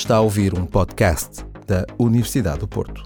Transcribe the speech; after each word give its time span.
Está 0.00 0.16
a 0.16 0.20
ouvir 0.22 0.58
um 0.58 0.64
podcast 0.64 1.44
da 1.66 1.84
Universidade 1.98 2.60
do 2.60 2.66
Porto. 2.66 3.02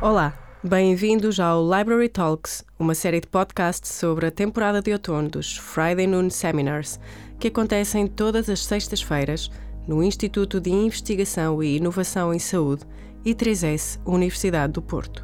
Olá, 0.00 0.32
bem-vindos 0.62 1.38
ao 1.38 1.62
Library 1.62 2.08
Talks, 2.08 2.64
uma 2.78 2.94
série 2.94 3.20
de 3.20 3.26
podcasts 3.26 3.92
sobre 3.92 4.28
a 4.28 4.30
temporada 4.30 4.80
de 4.80 4.92
outono 4.92 5.28
dos 5.28 5.58
Friday 5.58 6.06
Noon 6.06 6.30
Seminars, 6.30 6.98
que 7.38 7.48
acontecem 7.48 8.06
todas 8.06 8.48
as 8.48 8.64
sextas-feiras 8.64 9.50
no 9.86 10.02
Instituto 10.02 10.58
de 10.58 10.70
Investigação 10.70 11.62
e 11.62 11.76
Inovação 11.76 12.32
em 12.32 12.38
Saúde, 12.38 12.86
I3S, 13.26 14.00
Universidade 14.06 14.72
do 14.72 14.80
Porto. 14.80 15.22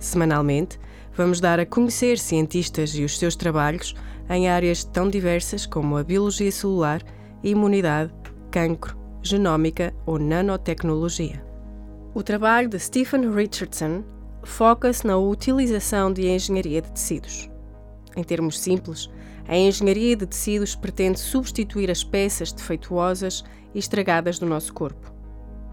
Semanalmente, 0.00 0.76
vamos 1.16 1.40
dar 1.40 1.60
a 1.60 1.66
conhecer 1.66 2.18
cientistas 2.18 2.94
e 2.94 3.04
os 3.04 3.18
seus 3.18 3.36
trabalhos 3.36 3.94
em 4.28 4.48
áreas 4.48 4.84
tão 4.84 5.08
diversas 5.08 5.66
como 5.66 5.96
a 5.96 6.04
biologia 6.04 6.50
celular, 6.50 7.02
imunidade, 7.42 8.12
cancro, 8.50 8.96
genómica 9.22 9.94
ou 10.06 10.18
nanotecnologia. 10.18 11.44
O 12.14 12.22
trabalho 12.22 12.68
de 12.68 12.78
Stephen 12.78 13.32
Richardson 13.34 14.04
foca-se 14.42 15.06
na 15.06 15.16
utilização 15.16 16.12
de 16.12 16.28
engenharia 16.28 16.82
de 16.82 16.92
tecidos. 16.92 17.50
Em 18.16 18.22
termos 18.22 18.60
simples, 18.60 19.10
a 19.48 19.56
engenharia 19.56 20.16
de 20.16 20.26
tecidos 20.26 20.74
pretende 20.74 21.18
substituir 21.18 21.90
as 21.90 22.04
peças 22.04 22.52
defeituosas 22.52 23.44
e 23.74 23.78
estragadas 23.78 24.38
do 24.38 24.46
nosso 24.46 24.72
corpo. 24.72 25.12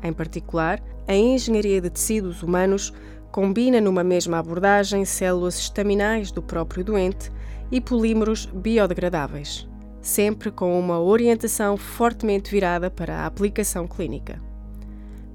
Em 0.03 0.11
particular, 0.11 0.81
a 1.07 1.15
engenharia 1.15 1.79
de 1.79 1.89
tecidos 1.89 2.41
humanos 2.41 2.91
combina 3.31 3.79
numa 3.79 4.03
mesma 4.03 4.39
abordagem 4.39 5.05
células 5.05 5.57
estaminais 5.57 6.31
do 6.31 6.41
próprio 6.41 6.83
doente 6.83 7.31
e 7.71 7.79
polímeros 7.79 8.45
biodegradáveis, 8.45 9.67
sempre 10.01 10.51
com 10.51 10.77
uma 10.79 10.99
orientação 10.99 11.77
fortemente 11.77 12.51
virada 12.51 12.91
para 12.91 13.19
a 13.19 13.25
aplicação 13.25 13.87
clínica. 13.87 14.41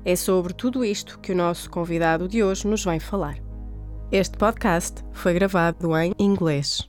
É 0.05 0.15
sobre 0.15 0.53
tudo 0.53 0.85
isto 0.85 1.19
que 1.19 1.33
o 1.33 1.37
nosso 1.37 1.71
convidado 1.71 2.29
de 2.29 2.45
hoje 2.45 2.67
nos 2.67 2.85
vem 2.85 3.01
falar. 3.01 3.39
Este 4.13 4.37
podcast 4.37 5.03
foi 5.13 5.35
gravado 5.35 5.97
em 5.97 6.15
inglês. 6.19 6.89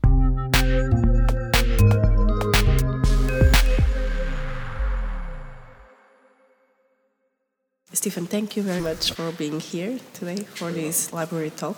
Stephen, 7.97 8.27
thank 8.27 8.55
you 8.55 8.61
very 8.61 8.79
much 8.79 9.11
for 9.11 9.31
being 9.31 9.59
here 9.59 9.97
today 10.13 10.43
for 10.43 10.71
this 10.71 11.11
library 11.11 11.49
talk. 11.49 11.77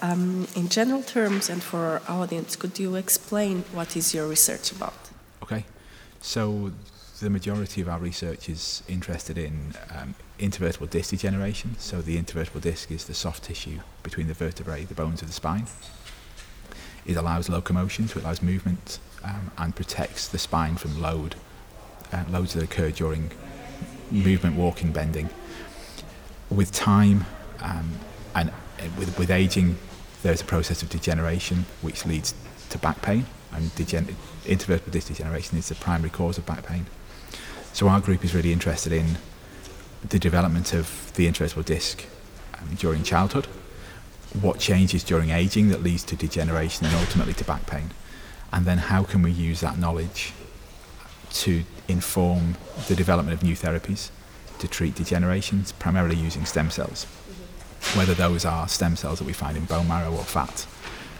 Um, 0.00 0.48
in 0.56 0.70
general 0.70 1.02
terms, 1.02 1.50
and 1.50 1.62
for 1.62 2.00
our 2.08 2.22
audience, 2.22 2.56
could 2.56 2.78
you 2.78 2.94
explain 2.94 3.62
what 3.74 3.94
is 3.94 4.14
your 4.14 4.26
research 4.26 4.72
about? 4.72 4.94
Okay, 5.42 5.66
so 6.22 6.72
the 7.20 7.28
majority 7.28 7.82
of 7.82 7.90
our 7.90 7.98
research 7.98 8.48
is 8.48 8.82
interested 8.88 9.36
in 9.36 9.74
um, 9.94 10.14
intervertebral 10.38 10.88
disc 10.88 11.10
degeneration. 11.10 11.76
So 11.78 12.00
the 12.00 12.16
intervertebral 12.16 12.62
disc 12.62 12.90
is 12.90 13.04
the 13.04 13.12
soft 13.12 13.44
tissue 13.44 13.80
between 14.02 14.28
the 14.28 14.34
vertebrae, 14.34 14.84
the 14.84 14.94
bones 14.94 15.20
of 15.20 15.28
the 15.28 15.34
spine. 15.34 15.66
It 17.04 17.18
allows 17.18 17.50
locomotion, 17.50 18.08
so 18.08 18.18
it 18.18 18.22
allows 18.24 18.40
movement, 18.40 18.98
um, 19.22 19.50
and 19.58 19.76
protects 19.76 20.26
the 20.26 20.38
spine 20.38 20.76
from 20.76 21.02
load, 21.02 21.34
uh, 22.14 22.24
loads 22.30 22.54
that 22.54 22.62
occur 22.62 22.90
during 22.90 23.30
movement, 24.14 24.56
walking, 24.56 24.92
bending. 24.92 25.28
With 26.50 26.72
time 26.72 27.26
um, 27.60 27.92
and 28.34 28.52
with, 28.98 29.18
with 29.18 29.30
aging, 29.30 29.76
there's 30.22 30.40
a 30.40 30.44
process 30.44 30.82
of 30.82 30.88
degeneration 30.88 31.66
which 31.82 32.06
leads 32.06 32.34
to 32.70 32.78
back 32.78 33.02
pain, 33.02 33.26
and 33.52 33.74
degen- 33.74 34.16
intervertebral 34.44 34.90
disc 34.90 35.08
degeneration 35.08 35.58
is 35.58 35.68
the 35.68 35.74
primary 35.74 36.10
cause 36.10 36.38
of 36.38 36.46
back 36.46 36.64
pain. 36.64 36.86
So 37.72 37.88
our 37.88 38.00
group 38.00 38.24
is 38.24 38.34
really 38.34 38.52
interested 38.52 38.92
in 38.92 39.18
the 40.08 40.18
development 40.18 40.72
of 40.72 41.12
the 41.14 41.26
intervertebral 41.26 41.64
disc 41.64 42.04
um, 42.54 42.74
during 42.76 43.02
childhood, 43.02 43.46
what 44.40 44.58
changes 44.58 45.04
during 45.04 45.30
aging 45.30 45.68
that 45.68 45.82
leads 45.82 46.04
to 46.04 46.16
degeneration 46.16 46.86
and 46.86 46.94
ultimately 46.94 47.34
to 47.34 47.44
back 47.44 47.66
pain, 47.66 47.90
and 48.52 48.64
then 48.64 48.78
how 48.78 49.02
can 49.02 49.22
we 49.22 49.30
use 49.30 49.60
that 49.60 49.78
knowledge 49.78 50.32
to 51.30 51.64
inform 51.88 52.56
the 52.88 52.96
development 52.96 53.36
of 53.36 53.42
new 53.42 53.54
therapies 53.54 54.10
to 54.58 54.68
treat 54.68 54.94
degenerations, 54.94 55.76
primarily 55.78 56.16
using 56.16 56.44
stem 56.44 56.70
cells. 56.70 57.04
Whether 57.96 58.14
those 58.14 58.44
are 58.44 58.66
stem 58.68 58.96
cells 58.96 59.18
that 59.18 59.26
we 59.26 59.32
find 59.32 59.56
in 59.56 59.64
bone 59.64 59.88
marrow 59.88 60.12
or 60.12 60.24
fat, 60.24 60.66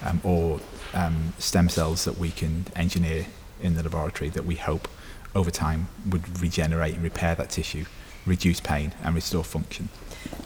um, 0.03 0.21
or 0.25 0.61
um, 0.95 1.35
stem 1.39 1.69
cells 1.69 2.05
that 2.05 2.19
we 2.19 2.31
can 2.31 2.67
engineer 2.77 3.27
in 3.61 3.75
the 3.75 3.83
laboratory 3.83 4.31
that 4.31 4.45
we 4.45 4.57
hope 4.57 4.89
over 5.35 5.51
time 5.51 5.89
would 6.09 6.41
regenerate 6.41 6.95
and 6.95 7.03
repair 7.03 7.35
that 7.35 7.51
tissue, 7.51 7.85
reduce 8.25 8.61
pain, 8.61 8.95
and 9.03 9.15
restore 9.15 9.45
function. 9.45 9.89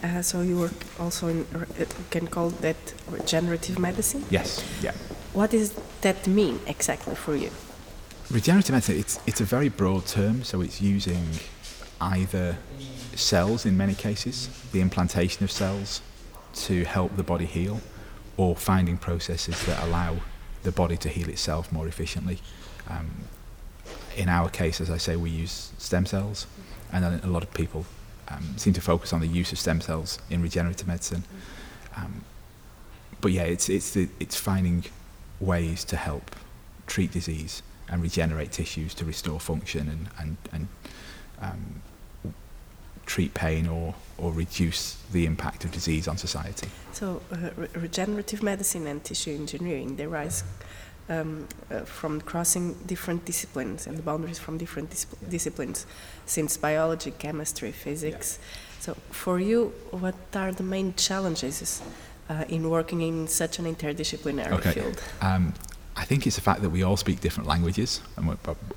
Uh, 0.03 0.23
so 0.23 0.41
you 0.41 0.59
work 0.59 0.73
also 0.99 1.29
in, 1.29 1.47
uh, 1.55 1.85
can 2.11 2.27
call 2.27 2.51
that 2.51 2.77
regenerative 3.11 3.79
medicine? 3.79 4.25
Yes, 4.31 4.65
yeah. 4.83 4.93
What 5.33 5.51
does 5.51 5.73
that 6.01 6.27
mean 6.27 6.61
exactly 6.67 7.15
for 7.15 7.37
you? 7.37 7.51
Regenerative 8.31 8.73
medicine, 8.73 8.99
it's, 8.99 9.19
it's 9.27 9.41
a 9.41 9.45
very 9.45 9.71
broad 9.71 10.05
term, 10.05 10.45
so 10.45 10.61
it's 10.61 10.83
using 10.83 11.25
either 11.99 12.59
cells 13.15 13.65
in 13.65 13.75
many 13.75 13.95
cases, 13.95 14.51
the 14.71 14.83
implantation 14.83 15.45
of 15.45 15.51
cells 15.51 16.03
to 16.53 16.85
help 16.85 17.17
the 17.17 17.23
body 17.23 17.47
heal, 17.47 17.81
or 18.37 18.55
finding 18.55 18.99
processes 18.99 19.65
that 19.65 19.83
allow 19.83 20.19
the 20.63 20.71
body 20.71 20.99
to 20.99 21.09
heal 21.09 21.31
itself 21.31 21.73
more 21.73 21.89
efficiently. 21.89 22.39
Um, 22.87 23.11
in 24.15 24.29
our 24.29 24.51
case, 24.51 24.79
as 24.83 24.91
I 24.91 24.99
say, 24.99 25.17
we 25.17 25.31
use 25.31 25.73
stem 25.79 26.05
cells, 26.05 26.47
and 26.93 27.25
a 27.25 27.27
lot 27.29 27.43
of 27.43 27.55
people 27.55 27.87
um, 28.29 28.59
seem 28.59 28.75
to 28.75 28.83
focus 28.83 29.15
on 29.15 29.21
the 29.21 29.27
use 29.27 29.53
of 29.53 29.59
stem 29.59 29.81
cells 29.81 30.19
in 30.29 30.43
regenerative 30.43 30.87
medicine. 30.87 31.25
Um, 31.97 32.25
but 33.23 33.33
yeah, 33.33 33.45
it's 33.45 33.71
it's 33.71 33.93
the, 33.93 34.09
it's 34.21 34.37
finding 34.37 34.85
ways 35.41 35.83
to 35.85 35.97
help 35.97 36.37
treat 36.87 37.11
disease 37.11 37.63
and 37.91 38.03
regenerate 38.03 38.53
tissues 38.53 38.95
to 38.95 39.05
restore 39.05 39.41
function 39.41 39.89
and 39.89 40.09
and 40.19 40.37
and 40.53 40.69
um, 41.41 41.83
treat 43.07 43.35
pain 43.35 43.67
or 43.67 43.95
or 44.19 44.33
reduce 44.33 44.97
the 45.13 45.25
impact 45.25 45.65
of 45.65 45.71
disease 45.73 46.09
on 46.09 46.17
society. 46.17 46.69
So, 46.93 47.23
uh, 47.33 47.51
re- 47.57 47.69
regenerative 47.75 48.43
medicine 48.43 48.87
and 48.87 49.03
tissue 49.03 49.35
engineering 49.35 49.97
they 49.97 50.07
rise 50.07 50.45
um, 51.09 51.47
uh, 51.71 51.81
from 51.81 52.21
crossing 52.21 52.75
different 52.87 53.25
disciplines 53.25 53.87
and 53.87 53.97
the 53.97 54.03
boundaries 54.03 54.39
from 54.39 54.59
different 54.59 54.91
dis- 54.91 55.07
yeah. 55.23 55.29
disciplines, 55.31 55.87
since 56.27 56.57
biology, 56.57 57.13
chemistry, 57.13 57.73
physics. 57.73 58.39
Yeah. 58.39 58.47
So, 58.81 58.97
for 59.11 59.41
you, 59.41 59.73
what 59.91 60.15
are 60.35 60.53
the 60.53 60.63
main 60.63 60.95
challenges 60.95 61.83
uh, 62.29 62.45
in 62.49 62.69
working 62.69 63.01
in 63.01 63.27
such 63.27 63.59
an 63.59 63.65
interdisciplinary 63.65 64.53
okay. 64.53 64.73
field? 64.73 65.03
Um, 65.21 65.55
think 66.09 66.27
it's 66.27 66.37
the 66.37 66.43
fact 66.43 66.63
that 66.63 66.71
we 66.71 66.83
all 66.83 66.97
speak 66.97 67.21
different 67.21 67.47
languages, 67.47 68.01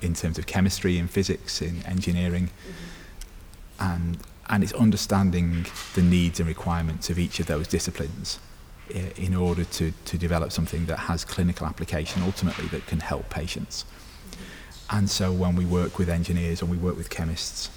in 0.02 0.14
terms 0.14 0.38
of 0.38 0.46
chemistry, 0.46 0.98
in 0.98 1.08
physics, 1.08 1.62
in 1.62 1.82
engineering, 1.86 2.46
mm-hmm. 2.48 3.92
and 3.92 4.18
and 4.48 4.62
it's 4.62 4.74
understanding 4.74 5.66
the 5.94 6.02
needs 6.02 6.38
and 6.40 6.48
requirements 6.48 7.08
of 7.08 7.18
each 7.18 7.40
of 7.40 7.46
those 7.46 7.66
disciplines 7.66 8.38
in 9.16 9.34
order 9.34 9.64
to, 9.64 9.92
to 10.04 10.18
develop 10.18 10.52
something 10.52 10.84
that 10.86 10.98
has 10.98 11.24
clinical 11.24 11.66
application 11.66 12.22
ultimately 12.22 12.66
that 12.66 12.86
can 12.86 13.00
help 13.00 13.30
patients. 13.30 13.86
And 14.90 15.08
so 15.08 15.32
when 15.32 15.56
we 15.56 15.64
work 15.64 15.98
with 15.98 16.10
engineers 16.10 16.60
and 16.60 16.70
we 16.70 16.76
work 16.76 16.96
with 16.98 17.08
chemists, 17.08 17.70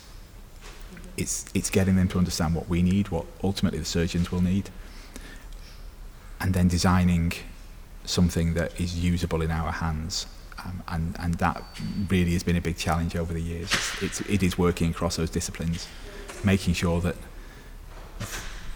it's, 1.15 1.45
it's 1.53 1.69
getting 1.69 1.95
them 1.95 2.09
to 2.09 2.17
understand 2.17 2.53
what 2.53 2.67
we 2.67 2.81
need, 2.81 3.07
what 3.07 3.25
ultimately 3.41 3.79
the 3.79 3.85
surgeons 3.85 4.31
will 4.31 4.41
need, 4.41 4.69
and 6.41 6.53
then 6.53 6.67
designing 6.67 7.31
something 8.05 8.53
that 8.53 8.79
is 8.79 8.97
usable 8.97 9.41
in 9.41 9.51
our 9.51 9.71
hands. 9.71 10.27
Um, 10.63 10.83
and, 10.87 11.15
and 11.19 11.33
that 11.35 11.63
really 12.09 12.33
has 12.33 12.43
been 12.43 12.55
a 12.55 12.61
big 12.61 12.77
challenge 12.77 13.15
over 13.15 13.33
the 13.33 13.41
years. 13.41 13.71
It's, 13.71 14.01
it's, 14.01 14.21
it 14.21 14.43
is 14.43 14.57
working 14.57 14.89
across 14.89 15.15
those 15.17 15.29
disciplines, 15.29 15.87
making 16.43 16.73
sure 16.73 17.01
that 17.01 17.15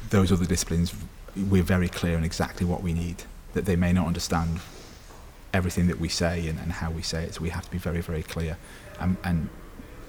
those 0.10 0.31
other 0.31 0.46
disciplines 0.46 0.94
we're 1.36 1.64
very 1.64 1.88
clear 1.88 2.18
on 2.18 2.24
exactly 2.24 2.66
what 2.66 2.81
we 2.81 2.94
need. 2.94 3.24
That 3.54 3.66
they 3.66 3.76
may 3.76 3.94
not 3.94 4.08
understand 4.08 4.60
everything 5.54 5.88
that 5.88 6.00
we 6.00 6.10
say 6.10 6.48
and, 6.48 6.60
and 6.60 6.72
how 6.72 6.92
we 6.92 7.02
say 7.02 7.24
it, 7.24 7.36
so 7.36 7.42
we 7.42 7.50
have 7.50 7.66
to 7.66 7.72
be 7.72 7.78
very, 7.78 8.02
very 8.02 8.24
clear 8.24 8.58
and, 9.00 9.18
and 9.24 9.50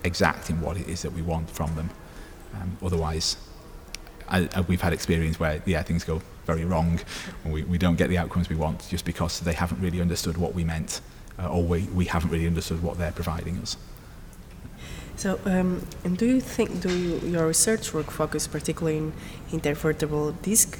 exact 0.05 0.51
in 0.51 0.61
what 0.61 0.77
it 0.77 0.89
is 0.89 1.03
that 1.03 1.13
we 1.13 1.23
want 1.23 1.49
from 1.49 1.75
them. 1.77 1.91
Um, 2.55 2.77
otherwise, 2.83 3.37
I, 4.29 4.49
I, 4.55 4.61
we've 4.63 4.81
had 4.81 4.93
experience 4.93 5.41
where 5.41 5.63
yeah 5.67 5.83
things 5.83 6.05
go 6.05 6.21
very 6.53 6.65
wrong, 6.65 7.01
we, 7.45 7.63
we 7.73 7.79
don't 7.85 7.99
get 8.03 8.09
the 8.09 8.19
outcomes 8.23 8.49
we 8.49 8.57
want 8.57 8.79
just 8.95 9.05
because 9.05 9.33
they 9.41 9.57
haven't 9.63 9.81
really 9.81 10.01
understood 10.01 10.37
what 10.37 10.53
we 10.59 10.65
meant, 10.75 11.01
uh, 11.39 11.55
or 11.55 11.63
we, 11.73 11.81
we 12.01 12.05
haven't 12.15 12.31
really 12.35 12.49
understood 12.55 12.83
what 12.83 12.95
they're 12.99 13.17
providing 13.23 13.57
us. 13.59 13.77
So, 15.17 15.39
um, 15.45 15.71
and 16.05 16.17
do 16.17 16.27
you 16.27 16.41
think 16.41 16.69
do 16.81 16.91
you, 17.03 17.13
your 17.33 17.47
research 17.47 17.93
work 17.95 18.11
focus 18.11 18.47
particularly 18.57 18.99
in 18.99 19.13
intervertebral 19.57 20.29
disc 20.43 20.71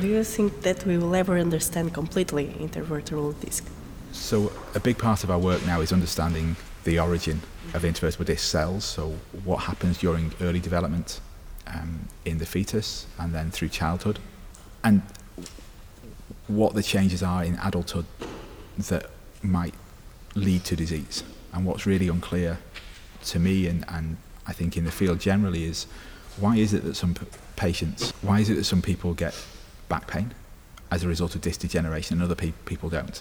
Do 0.00 0.06
you 0.06 0.22
think 0.22 0.62
that 0.62 0.86
we 0.86 0.96
will 0.96 1.14
ever 1.14 1.36
understand 1.38 1.92
completely 1.92 2.46
intervertebral 2.60 3.34
disc? 3.40 3.64
So 4.12 4.52
a 4.74 4.80
big 4.80 4.96
part 4.96 5.24
of 5.24 5.30
our 5.30 5.38
work 5.40 5.66
now 5.66 5.80
is 5.80 5.92
understanding 5.92 6.56
the 6.84 7.00
origin 7.00 7.40
of 7.74 7.82
intervertebral 7.82 8.24
disc 8.24 8.44
cells. 8.44 8.84
So 8.84 9.02
what 9.44 9.58
happens 9.70 9.98
during 9.98 10.32
early 10.40 10.60
development 10.60 11.20
um, 11.66 12.06
in 12.24 12.38
the 12.38 12.46
fetus 12.46 13.06
and 13.18 13.34
then 13.34 13.50
through 13.50 13.70
childhood, 13.70 14.18
and 14.84 15.02
what 16.46 16.74
the 16.74 16.82
changes 16.82 17.22
are 17.22 17.44
in 17.44 17.58
adulthood 17.62 18.06
that 18.78 19.10
might 19.42 19.74
lead 20.34 20.64
to 20.64 20.76
disease. 20.76 21.22
And 21.52 21.64
what's 21.64 21.86
really 21.86 22.08
unclear 22.08 22.58
to 23.26 23.38
me 23.38 23.66
and, 23.66 23.84
and 23.88 24.16
I 24.46 24.52
think 24.52 24.76
in 24.76 24.84
the 24.84 24.90
field 24.90 25.20
generally 25.20 25.64
is 25.64 25.86
why 26.38 26.56
is 26.56 26.72
it 26.72 26.84
that 26.84 26.94
some 26.94 27.14
patients, 27.56 28.12
why 28.22 28.40
is 28.40 28.48
it 28.48 28.54
that 28.54 28.64
some 28.64 28.80
people 28.80 29.12
get 29.12 29.34
back 29.88 30.06
pain 30.06 30.32
as 30.90 31.04
a 31.04 31.08
result 31.08 31.34
of 31.34 31.40
disc 31.40 31.60
degeneration 31.60 32.16
and 32.16 32.22
other 32.22 32.34
pe- 32.34 32.52
people 32.64 32.88
don't? 32.88 33.20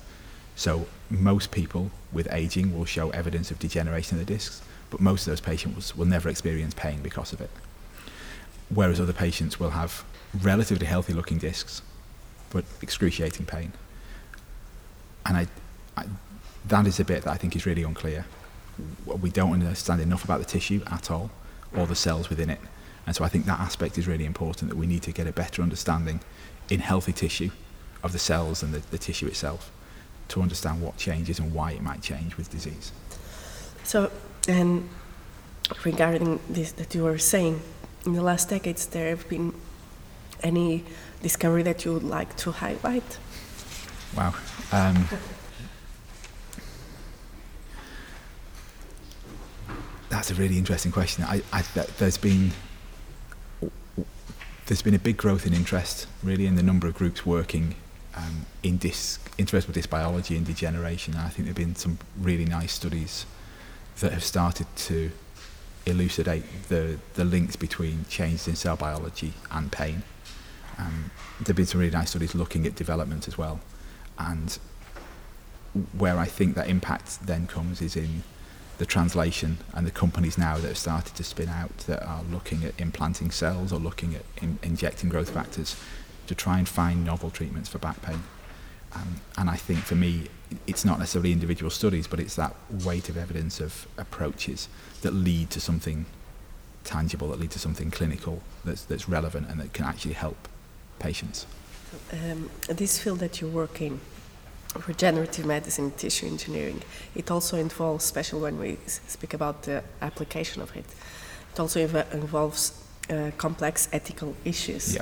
So 0.56 0.88
most 1.10 1.52
people 1.52 1.92
with 2.12 2.28
aging 2.32 2.76
will 2.78 2.86
show 2.86 3.10
evidence 3.10 3.52
of 3.52 3.60
degeneration 3.60 4.20
of 4.20 4.26
the 4.26 4.34
discs, 4.34 4.62
but 4.90 5.00
most 5.00 5.28
of 5.28 5.32
those 5.32 5.42
patients 5.42 5.96
will 5.96 6.06
never 6.06 6.30
experience 6.30 6.74
pain 6.74 7.02
because 7.02 7.34
of 7.34 7.42
it. 7.42 7.50
Whereas 8.70 9.00
other 9.00 9.14
patients 9.14 9.60
will 9.60 9.72
have 9.72 10.04
relatively 10.42 10.86
healthy 10.86 11.14
looking 11.14 11.38
discs, 11.38 11.82
but 12.50 12.66
excruciating 12.82 13.46
pain. 13.46 13.72
And 15.26 15.38
I, 15.38 15.48
I, 15.96 16.06
that 16.68 16.86
is 16.88 17.00
a 17.00 17.06
bit 17.06 17.24
that 17.24 17.32
I 17.32 17.38
think 17.38 17.56
is 17.56 17.66
really 17.66 17.84
unclear. 17.84 18.26
We 19.06 19.30
don't 19.30 19.54
understand 19.54 20.02
enough 20.02 20.24
about 20.24 20.40
the 20.40 20.46
tissue 20.46 20.82
at 20.88 21.10
all, 21.10 21.32
or 21.76 21.88
the 21.88 21.96
cells 21.96 22.30
within 22.30 22.50
it. 22.50 22.60
And 23.06 23.16
so 23.16 23.24
I 23.24 23.30
think 23.30 23.46
that 23.46 23.60
aspect 23.60 23.98
is 23.98 24.08
really 24.08 24.26
important 24.26 24.70
that 24.70 24.76
we 24.76 24.86
need 24.86 25.02
to 25.04 25.12
get 25.12 25.28
a 25.28 25.32
better 25.32 25.62
understanding 25.62 26.20
in 26.70 26.82
healthy 26.82 27.14
tissue 27.14 27.52
of 28.04 28.12
the 28.12 28.20
cells 28.20 28.62
and 28.62 28.74
the, 28.74 28.80
the 28.92 28.98
tissue 28.98 29.28
itself 29.28 29.72
to 30.28 30.42
understand 30.42 30.82
what 30.82 30.98
changes 30.98 31.40
and 31.40 31.54
why 31.54 31.72
it 31.72 31.82
might 31.82 32.02
change 32.02 32.36
with 32.36 32.50
disease. 32.50 32.92
So, 33.84 34.12
and 34.48 34.90
regarding 35.86 36.40
this 36.50 36.74
that 36.74 36.94
you 36.94 37.04
were 37.04 37.18
saying, 37.18 37.62
in 38.08 38.14
the 38.14 38.24
last 38.24 38.50
decades, 38.50 38.86
there 38.88 39.10
have 39.10 39.28
been 39.28 39.54
any 40.42 40.84
discovery 41.22 41.62
that 41.64 41.84
you 41.84 41.94
would 41.94 42.04
like 42.04 42.36
to 42.38 42.52
highlight? 42.52 43.20
Wow. 44.16 44.34
Um, 44.72 45.08
that's 50.10 50.32
a 50.32 50.36
really 50.36 50.58
interesting 50.58 50.92
question. 50.92 51.26
I, 51.26 51.42
I, 51.52 51.64
there's 51.98 52.18
been 52.18 52.52
there's 54.68 54.82
been 54.82 54.94
a 54.94 55.00
big 55.00 55.18
growth 55.18 55.46
in 55.46 55.54
interest, 55.54 56.08
really, 56.24 56.46
in 56.46 56.56
the 56.56 56.64
number 56.64 56.88
of 56.88 56.94
groups 56.94 57.26
working 57.26 57.76
um, 58.16 58.46
in 58.64 58.78
disc, 58.78 59.32
interest 59.38 59.68
with 59.68 59.76
disc 59.76 59.90
biology 59.90 60.36
and 60.36 60.46
degeneration. 60.46 61.14
And 61.14 61.24
I 61.24 61.30
think 61.30 61.46
there 61.46 61.48
have 61.48 61.56
been 61.56 61.76
some 61.76 62.00
really 62.20 62.46
nice 62.46 62.74
studies 62.74 63.26
that 64.00 64.12
have 64.12 64.24
started 64.24 64.68
to 64.76 65.12
elucidate 65.88 66.44
the, 66.70 67.00
the 67.16 67.24
links 67.26 67.56
between 67.56 68.06
changes 68.10 68.48
in 68.48 68.56
cell 68.56 68.76
biology 68.76 69.34
and 69.52 69.72
pain. 69.72 70.04
Um, 70.78 71.12
there 71.40 71.48
have 71.48 71.56
been 71.56 71.66
some 71.66 71.80
really 71.80 71.92
nice 71.92 72.12
studies 72.12 72.36
looking 72.36 72.66
at 72.68 72.76
development 72.76 73.28
as 73.28 73.38
well. 73.38 73.60
And 74.20 74.58
where 75.98 76.18
I 76.18 76.26
think 76.26 76.56
that 76.56 76.68
impact 76.68 77.26
then 77.26 77.48
comes 77.48 77.82
is 77.82 77.96
in 77.96 78.24
the 78.78 78.86
translation 78.86 79.58
and 79.74 79.88
the 79.88 79.92
companies 79.92 80.38
now 80.38 80.58
that 80.58 80.68
have 80.68 80.78
started 80.78 81.16
to 81.16 81.24
spin 81.24 81.50
out 81.50 81.76
that 81.80 82.04
are 82.06 82.24
looking 82.24 82.64
at 82.64 82.80
implanting 82.80 83.32
cells 83.32 83.74
or 83.74 83.80
looking 83.80 84.16
at 84.16 84.24
in, 84.42 84.60
injecting 84.62 85.10
growth 85.10 85.32
factors 85.32 85.76
to 86.28 86.36
try 86.36 86.60
and 86.60 86.68
find 86.68 87.04
novel 87.04 87.32
treatments 87.32 87.70
for 87.70 87.80
back 87.80 88.02
pain. 88.02 88.24
Um, 88.94 89.22
and 89.38 89.50
I 89.50 89.56
think 89.56 89.80
for 89.80 89.96
me, 89.96 90.28
it's 90.66 90.86
not 90.86 91.00
necessarily 91.00 91.32
individual 91.32 91.70
studies, 91.70 92.08
but 92.08 92.20
it's 92.20 92.36
that 92.36 92.56
weight 92.86 93.10
of 93.10 93.18
evidence 93.18 93.60
of 93.60 93.88
approaches 93.98 94.70
that 95.02 95.14
lead 95.14 95.50
to 95.52 95.60
something 95.60 96.06
tangible, 96.84 97.30
that 97.30 97.40
lead 97.40 97.52
to 97.52 97.60
something 97.60 97.92
clinical 97.92 98.42
that's, 98.64 98.84
that's 98.84 99.10
relevant 99.10 99.50
and 99.50 99.60
that 99.60 99.74
can 99.74 99.86
actually 99.86 100.14
help 100.14 100.48
patients. 101.00 101.46
Um, 102.12 102.50
this 102.70 103.00
field 103.00 103.20
that 103.20 103.42
you 103.42 103.48
work 103.48 103.82
in, 103.82 104.00
regenerative 104.88 105.46
medicine, 105.46 105.92
tissue 105.92 106.28
engineering, 106.28 106.82
it 107.16 107.30
also 107.30 107.58
involves, 107.58 108.06
especially 108.06 108.42
when 108.42 108.60
we 108.60 108.78
speak 108.86 109.34
about 109.34 109.64
the 109.64 109.84
application 110.02 110.62
of 110.62 110.76
it, 110.76 110.86
it 111.54 111.60
also 111.60 111.80
involves 111.80 112.84
uh, 113.10 113.32
complex 113.38 113.90
ethical 113.92 114.36
issues. 114.46 114.96
Yeah. 114.96 115.02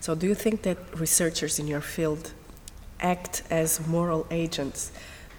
So, 0.00 0.14
do 0.14 0.26
you 0.26 0.34
think 0.34 0.62
that 0.62 0.78
researchers 0.98 1.58
in 1.58 1.68
your 1.68 1.80
field 1.80 2.32
act 3.02 3.42
as 3.50 3.86
moral 3.86 4.26
agents 4.30 4.92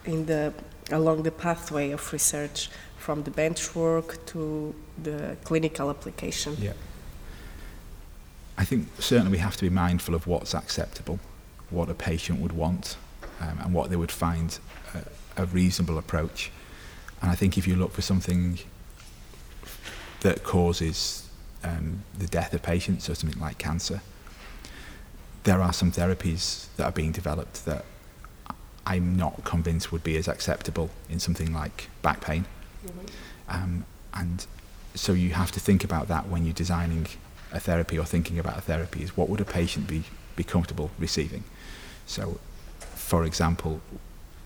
in 0.05 0.25
the 0.25 0.53
along 0.91 1.23
the 1.23 1.31
pathway 1.31 1.91
of 1.91 2.13
research 2.13 2.69
from 2.97 3.23
the 3.23 3.31
bench 3.31 3.75
work 3.75 4.25
to 4.27 4.73
the 5.01 5.37
clinical 5.43 5.89
application? 5.89 6.55
Yeah. 6.59 6.73
I 8.57 8.65
think 8.65 8.87
certainly 8.99 9.31
we 9.31 9.37
have 9.39 9.55
to 9.55 9.63
be 9.63 9.69
mindful 9.69 10.13
of 10.13 10.27
what's 10.27 10.53
acceptable, 10.53 11.19
what 11.69 11.89
a 11.89 11.93
patient 11.93 12.39
would 12.39 12.51
want, 12.51 12.97
um, 13.41 13.59
and 13.63 13.73
what 13.73 13.89
they 13.89 13.95
would 13.95 14.11
find 14.11 14.59
a, 14.93 15.43
a 15.43 15.45
reasonable 15.45 15.97
approach. 15.97 16.51
And 17.21 17.31
I 17.31 17.35
think 17.35 17.57
if 17.57 17.67
you 17.67 17.75
look 17.75 17.93
for 17.93 18.01
something 18.01 18.59
that 20.21 20.43
causes 20.43 21.29
um, 21.63 22.03
the 22.17 22.27
death 22.27 22.53
of 22.53 22.61
patients, 22.61 23.05
so 23.05 23.13
something 23.13 23.41
like 23.41 23.57
cancer, 23.57 24.01
there 25.43 25.61
are 25.61 25.73
some 25.73 25.91
therapies 25.91 26.67
that 26.77 26.85
are 26.85 26.91
being 26.91 27.11
developed 27.11 27.65
that 27.65 27.85
I'm 28.85 29.15
not 29.15 29.43
convinced 29.43 29.91
would 29.91 30.03
be 30.03 30.17
as 30.17 30.27
acceptable 30.27 30.89
in 31.09 31.19
something 31.19 31.53
like 31.53 31.89
back 32.01 32.21
pain. 32.21 32.45
Mm-hmm. 32.85 33.05
Um, 33.49 33.85
and 34.13 34.45
so 34.95 35.13
you 35.13 35.31
have 35.31 35.51
to 35.51 35.59
think 35.59 35.83
about 35.83 36.07
that 36.07 36.27
when 36.27 36.45
you're 36.45 36.53
designing 36.53 37.07
a 37.51 37.59
therapy 37.59 37.97
or 37.97 38.05
thinking 38.05 38.39
about 38.39 38.57
a 38.57 38.61
therapy 38.61 39.03
is 39.03 39.15
what 39.15 39.29
would 39.29 39.39
a 39.39 39.45
patient 39.45 39.87
be, 39.87 40.03
be 40.35 40.43
comfortable 40.43 40.91
receiving? 40.99 41.43
So, 42.05 42.39
for 42.79 43.23
example, 43.23 43.81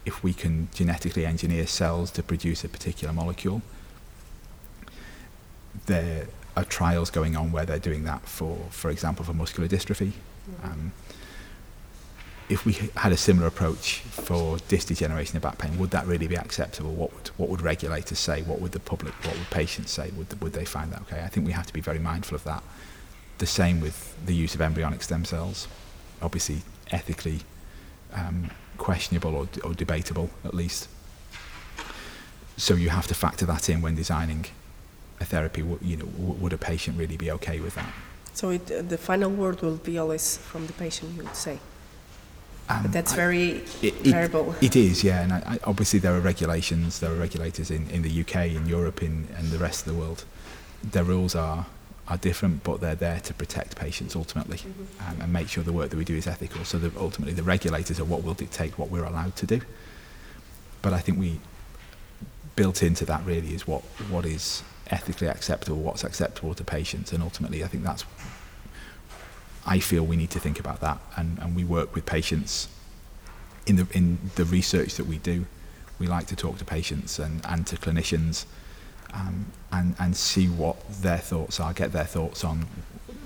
if 0.05 0.23
we 0.23 0.33
can 0.33 0.69
genetically 0.73 1.25
engineer 1.25 1.67
cells 1.67 2.11
to 2.11 2.23
produce 2.23 2.63
a 2.63 2.69
particular 2.69 3.13
molecule, 3.13 3.61
there 5.85 6.27
are 6.57 6.65
trials 6.65 7.11
going 7.11 7.35
on 7.35 7.51
where 7.51 7.65
they're 7.65 7.77
doing 7.79 8.03
that 8.05 8.27
for, 8.27 8.57
for 8.71 8.89
example, 8.89 9.23
for 9.23 9.33
muscular 9.33 9.69
dystrophy, 9.69 10.13
um, 10.63 10.91
if 12.49 12.65
we 12.65 12.73
had 12.95 13.11
a 13.11 13.17
similar 13.17 13.47
approach 13.47 13.99
for 13.99 14.57
disc 14.67 14.87
degeneration 14.87 15.35
and 15.35 15.43
back 15.43 15.57
pain, 15.57 15.77
would 15.77 15.91
that 15.91 16.07
really 16.07 16.27
be 16.27 16.35
acceptable? 16.35 16.93
What 16.93 17.13
would 17.13 17.27
what 17.37 17.49
would 17.49 17.61
regulators 17.61 18.19
say? 18.19 18.41
What 18.41 18.61
would 18.61 18.71
the 18.71 18.79
public, 18.79 19.13
what 19.25 19.37
would 19.37 19.49
patients 19.49 19.91
say? 19.91 20.11
Would 20.17 20.41
would 20.41 20.53
they 20.53 20.65
find 20.65 20.91
that 20.93 21.01
okay? 21.01 21.21
I 21.23 21.27
think 21.27 21.45
we 21.45 21.51
have 21.51 21.67
to 21.67 21.73
be 21.73 21.81
very 21.81 21.99
mindful 21.99 22.35
of 22.35 22.43
that. 22.45 22.63
The 23.37 23.45
same 23.45 23.81
with 23.81 24.15
the 24.25 24.33
use 24.33 24.55
of 24.55 24.61
embryonic 24.61 25.03
stem 25.03 25.25
cells, 25.25 25.67
obviously 26.21 26.61
ethically 26.89 27.41
um, 28.13 28.49
questionable 28.77 29.35
or, 29.35 29.47
or 29.63 29.73
debatable 29.73 30.29
at 30.45 30.53
least. 30.53 30.87
So 32.55 32.73
you 32.75 32.89
have 32.89 33.07
to 33.07 33.13
factor 33.13 33.45
that 33.45 33.69
in 33.69 33.81
when 33.81 33.95
designing 33.95 34.45
a 35.19 35.25
therapy. 35.25 35.63
You 35.81 35.97
know, 35.97 36.05
would 36.17 36.53
a 36.53 36.57
patient 36.57 36.97
really 36.97 37.17
be 37.17 37.31
okay 37.31 37.59
with 37.59 37.75
that? 37.75 37.91
So 38.33 38.51
it, 38.51 38.71
uh, 38.71 38.81
the 38.83 38.97
final 38.97 39.31
word 39.31 39.61
will 39.61 39.77
be 39.77 39.97
always 39.97 40.37
from 40.37 40.67
the 40.67 40.73
patient, 40.73 41.15
you 41.17 41.23
would 41.23 41.35
say. 41.35 41.59
Um, 42.69 42.83
but 42.83 42.91
that's 42.91 43.13
very 43.13 43.63
it, 43.81 43.95
variable. 43.95 44.53
It, 44.61 44.75
it 44.75 44.75
is, 44.75 45.03
yeah. 45.03 45.23
And 45.23 45.33
I, 45.33 45.37
I, 45.37 45.59
obviously 45.63 45.99
there 45.99 46.13
are 46.13 46.19
regulations, 46.19 46.99
there 46.99 47.11
are 47.11 47.15
regulators 47.15 47.71
in, 47.71 47.89
in 47.89 48.01
the 48.01 48.21
UK, 48.21 48.47
in 48.47 48.67
Europe, 48.67 49.01
in, 49.01 49.27
and 49.37 49.49
the 49.49 49.57
rest 49.57 49.87
of 49.87 49.93
the 49.93 49.99
world. 49.99 50.25
Their 50.83 51.03
rules 51.03 51.33
are 51.35 51.65
are 52.07 52.17
different, 52.17 52.63
but 52.63 52.79
they're 52.79 52.95
there 52.95 53.19
to 53.19 53.33
protect 53.33 53.75
patients 53.75 54.15
ultimately 54.15 54.57
mm-hmm. 54.57 55.09
um, 55.09 55.21
and 55.21 55.33
make 55.33 55.49
sure 55.49 55.63
the 55.63 55.73
work 55.73 55.89
that 55.89 55.97
we 55.97 56.05
do 56.05 56.15
is 56.15 56.25
ethical. 56.25 56.63
So 56.63 56.79
ultimately 56.97 57.33
the 57.33 57.43
regulators 57.43 57.99
are 57.99 58.05
what 58.05 58.23
will 58.23 58.33
dictate 58.33 58.77
what 58.77 58.89
we're 58.89 59.03
allowed 59.03 59.35
to 59.37 59.45
do. 59.45 59.59
But 60.81 60.93
I 60.93 60.99
think 60.99 61.19
we 61.19 61.39
built 62.55 62.81
into 62.81 63.05
that 63.05 63.25
really 63.25 63.53
is 63.53 63.67
what 63.67 63.81
what 64.09 64.25
is 64.25 64.63
ethically 64.91 65.27
acceptable, 65.27 65.77
what's 65.77 66.03
acceptable 66.03 66.53
to 66.53 66.63
patients, 66.63 67.11
and 67.13 67.23
ultimately, 67.23 67.63
I 67.63 67.67
think 67.67 67.83
that's. 67.83 68.05
I 69.65 69.79
feel 69.79 70.03
we 70.05 70.15
need 70.15 70.29
to 70.31 70.39
think 70.39 70.59
about 70.59 70.79
that, 70.81 70.99
and, 71.17 71.37
and 71.39 71.55
we 71.55 71.65
work 71.65 71.93
with 71.93 72.05
patients. 72.05 72.69
In 73.65 73.75
the 73.75 73.87
in 73.91 74.17
the 74.35 74.45
research 74.45 74.95
that 74.95 75.05
we 75.05 75.17
do, 75.17 75.45
we 75.99 76.07
like 76.07 76.27
to 76.27 76.35
talk 76.35 76.57
to 76.59 76.65
patients 76.65 77.19
and, 77.19 77.45
and 77.45 77.67
to 77.67 77.75
clinicians, 77.75 78.45
um, 79.13 79.47
and 79.71 79.95
and 79.99 80.15
see 80.15 80.47
what 80.47 80.77
their 81.01 81.17
thoughts 81.17 81.59
are, 81.59 81.73
get 81.73 81.91
their 81.91 82.05
thoughts 82.05 82.43
on 82.43 82.65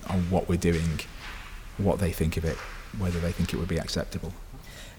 on 0.09 0.19
what 0.31 0.49
we're 0.49 0.57
doing, 0.57 0.99
what 1.77 1.99
they 1.99 2.11
think 2.11 2.37
of 2.37 2.45
it, 2.45 2.57
whether 2.97 3.19
they 3.19 3.31
think 3.31 3.53
it 3.53 3.57
would 3.57 3.69
be 3.69 3.77
acceptable. 3.77 4.33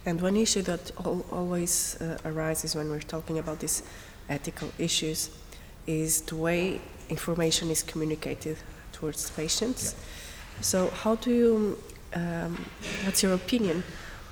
And 0.04 0.20
one 0.20 0.36
issue 0.36 0.62
that 0.62 0.90
al- 1.04 1.24
always 1.30 2.00
uh, 2.00 2.18
arises 2.24 2.74
when 2.74 2.88
we're 2.88 3.00
talking 3.00 3.38
about 3.38 3.60
these 3.60 3.82
ethical 4.28 4.72
issues 4.78 5.30
is 5.86 6.22
the 6.22 6.36
way 6.36 6.80
information 7.08 7.70
is 7.70 7.82
communicated 7.82 8.56
towards 8.92 9.30
patients. 9.30 9.94
Yeah. 9.94 10.62
So, 10.62 10.90
how 10.90 11.16
do 11.16 11.30
you 11.30 11.78
um, 12.14 12.64
what's 13.04 13.22
your 13.22 13.34
opinion 13.34 13.82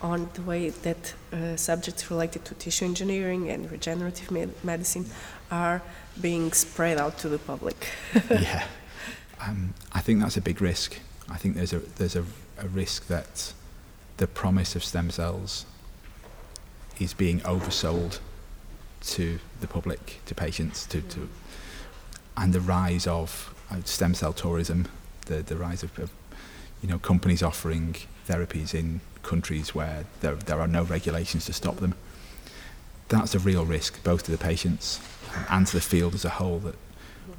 on 0.02 0.28
the 0.34 0.42
way 0.42 0.70
that 0.70 1.14
uh, 1.32 1.56
subjects 1.56 2.10
related 2.10 2.44
to 2.46 2.54
tissue 2.54 2.84
engineering 2.84 3.50
and 3.50 3.70
regenerative 3.70 4.30
med 4.30 4.50
medicine 4.62 5.06
are 5.50 5.82
being 6.20 6.52
spread 6.52 6.98
out 6.98 7.18
to 7.18 7.28
the 7.28 7.38
public? 7.38 7.88
yeah, 8.30 8.64
um, 9.40 9.74
I 9.92 10.00
think 10.00 10.20
that's 10.20 10.36
a 10.36 10.42
big 10.42 10.60
risk. 10.60 10.98
I 11.28 11.36
think 11.36 11.54
there's 11.56 11.72
a 11.72 11.80
there's 11.96 12.16
a, 12.16 12.24
a 12.58 12.68
risk 12.68 13.06
that 13.06 13.52
the 14.16 14.26
promise 14.26 14.76
of 14.76 14.84
stem 14.84 15.10
cells 15.10 15.64
is 16.98 17.14
being 17.14 17.40
oversold 17.40 18.20
to 19.00 19.38
the 19.60 19.66
public, 19.66 20.20
to 20.26 20.34
patients, 20.34 20.86
to, 20.86 21.00
to 21.02 21.28
and 22.36 22.52
the 22.52 22.60
rise 22.60 23.06
of 23.06 23.54
uh, 23.70 23.76
stem 23.84 24.14
cell 24.14 24.32
tourism, 24.32 24.88
the 25.26 25.42
the 25.42 25.56
rise 25.56 25.82
of, 25.82 25.98
of 25.98 26.10
you 26.82 26.88
know 26.88 26.98
companies 26.98 27.42
offering 27.42 27.96
therapies 28.28 28.74
in 28.74 29.00
countries 29.22 29.74
where 29.74 30.04
there 30.20 30.34
there 30.34 30.60
are 30.60 30.68
no 30.68 30.82
regulations 30.84 31.44
to 31.46 31.52
stop 31.52 31.76
them. 31.76 31.94
That's 33.08 33.34
a 33.34 33.38
real 33.38 33.64
risk 33.64 34.02
both 34.04 34.22
to 34.24 34.30
the 34.30 34.38
patients 34.38 35.00
and 35.48 35.66
to 35.66 35.72
the 35.72 35.80
field 35.80 36.14
as 36.14 36.24
a 36.24 36.30
whole. 36.30 36.58
That 36.60 36.76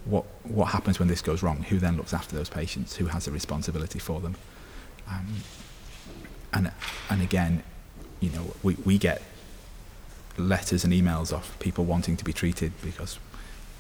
what 0.06 0.26
what 0.44 0.66
happens 0.66 1.00
when 1.00 1.08
this 1.08 1.22
goes 1.22 1.42
wrong? 1.44 1.64
Who 1.64 1.80
then 1.80 1.98
looks 1.98 2.14
after 2.14 2.36
those 2.36 2.50
patients? 2.50 2.96
Who 2.98 3.06
has 3.08 3.28
a 3.28 3.32
responsibility 3.32 4.00
for 4.00 4.20
them? 4.20 4.36
Um, 5.10 5.28
and 6.54 6.72
and 7.10 7.22
again, 7.22 7.64
you 8.20 8.30
know, 8.30 8.54
we, 8.64 8.76
we 8.86 8.98
get 8.98 9.22
letters 10.38 10.84
and 10.84 10.94
emails 10.94 11.34
off 11.34 11.58
people 11.60 11.86
wanting 11.86 12.18
to 12.18 12.24
be 12.24 12.34
treated 12.34 12.72
because 12.84 13.20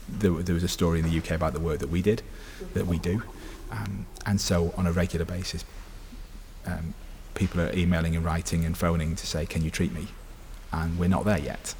there, 0.10 0.31
there 0.31 0.55
was 0.55 0.63
a 0.63 0.67
story 0.67 1.00
in 1.00 1.10
the 1.10 1.17
UK 1.17 1.31
about 1.31 1.53
the 1.53 1.60
work 1.60 1.79
that 1.79 1.89
we 1.89 2.01
did, 2.01 2.22
that 2.74 2.88
we 2.88 3.00
do, 3.00 3.24
um, 3.72 4.05
and 4.25 4.39
so 4.39 4.74
on 4.77 4.86
a 4.86 4.91
regular 4.91 5.25
basis, 5.25 5.63
um, 6.65 6.93
people 7.34 7.62
are 7.62 7.74
emailing 7.74 8.15
and 8.15 8.25
writing 8.25 8.65
and 8.65 8.77
phoning 8.77 9.15
to 9.15 9.25
say, 9.25 9.46
"Can 9.46 9.63
you 9.63 9.72
treat 9.72 9.93
me?" 9.93 10.08
And 10.72 11.00
we're 11.00 11.10
not 11.10 11.25
there 11.25 11.39
yet. 11.39 11.74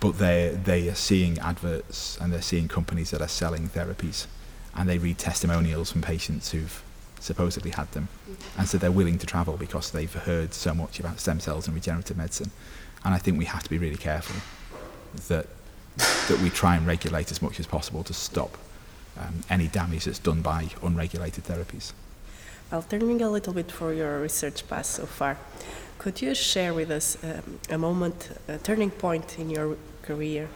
But 0.00 0.18
they 0.18 0.58
they 0.64 0.88
are 0.88 0.94
seeing 0.94 1.38
adverts 1.38 2.18
and 2.20 2.32
they're 2.32 2.42
seeing 2.42 2.68
companies 2.68 3.10
that 3.10 3.20
are 3.20 3.28
selling 3.28 3.68
therapies, 3.68 4.26
and 4.74 4.88
they 4.88 4.98
read 4.98 5.18
testimonials 5.18 5.92
from 5.92 6.02
patients 6.02 6.52
who've 6.52 6.82
supposedly 7.22 7.70
had 7.70 7.90
them. 7.92 8.08
And 8.58 8.68
so 8.68 8.78
they're 8.78 8.92
willing 8.92 9.18
to 9.18 9.26
travel 9.26 9.56
because 9.56 9.90
they've 9.90 10.12
heard 10.12 10.52
so 10.54 10.74
much 10.74 11.00
about 11.00 11.20
stem 11.20 11.40
cells 11.40 11.66
and 11.66 11.74
regenerative 11.74 12.16
medicine. 12.16 12.50
And 13.04 13.14
I 13.14 13.18
think 13.18 13.38
we 13.38 13.44
have 13.46 13.62
to 13.62 13.70
be 13.70 13.78
really 13.78 13.96
careful 13.96 14.36
that, 15.28 15.46
that 15.96 16.40
we 16.42 16.50
try 16.50 16.76
and 16.76 16.86
regulate 16.86 17.30
as 17.30 17.42
much 17.42 17.60
as 17.60 17.66
possible 17.66 18.02
to 18.04 18.14
stop 18.14 18.56
um, 19.18 19.42
any 19.50 19.68
damage 19.68 20.04
that's 20.04 20.18
done 20.18 20.42
by 20.42 20.68
unregulated 20.82 21.44
therapies. 21.44 21.92
Well, 22.70 22.82
turning 22.82 23.20
a 23.20 23.30
little 23.30 23.52
bit 23.52 23.70
for 23.70 23.92
your 23.92 24.20
research 24.20 24.66
path 24.68 24.86
so 24.86 25.06
far, 25.06 25.36
could 25.98 26.22
you 26.22 26.34
share 26.34 26.72
with 26.72 26.90
us 26.90 27.16
um, 27.22 27.60
a 27.70 27.78
moment, 27.78 28.30
a 28.48 28.58
turning 28.58 28.90
point 28.90 29.38
in 29.38 29.50
your 29.50 29.76
career 30.02 30.48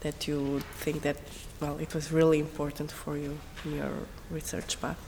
that 0.00 0.28
you 0.28 0.60
think 0.78 1.02
that, 1.02 1.16
well, 1.60 1.78
it 1.78 1.94
was 1.94 2.12
really 2.12 2.38
important 2.38 2.92
for 2.92 3.16
you 3.16 3.38
in 3.64 3.76
your 3.76 3.90
research 4.30 4.80
path? 4.80 5.07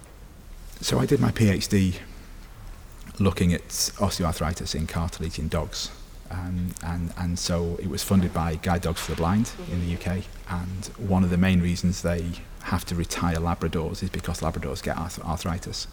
So 0.83 0.99
I 0.99 1.07
did 1.07 1.21
my 1.21 1.31
PhD 1.31 1.97
looking 3.19 3.53
at 3.53 3.69
osteoarthritis 3.69 4.75
in 4.75 4.87
cartilage 4.87 5.39
in 5.39 5.49
dogs. 5.49 5.91
Um, 6.31 6.75
and, 6.83 7.13
and 7.19 7.39
so 7.39 7.77
it 7.83 7.89
was 7.89 8.03
funded 8.03 8.33
by 8.33 8.57
Guide 8.57 8.83
Dogs 8.83 9.01
for 9.01 9.13
the 9.13 9.17
Blind 9.17 9.51
in 9.71 9.85
the 9.85 9.95
UK. 9.95 10.25
And 10.49 10.87
one 10.97 11.23
of 11.23 11.31
the 11.31 11.37
main 11.37 11.61
reasons 11.61 12.03
they 12.03 12.25
have 12.63 12.85
to 12.87 12.95
retire 12.95 13.37
Labradors 13.37 14.03
is 14.03 14.11
because 14.11 14.41
Labradors 14.41 14.83
get 14.83 14.97
arth- 14.97 15.23
arthritis. 15.23 15.87